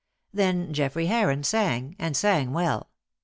[0.33, 2.89] Then Geoffrey Heron sang, and sang well.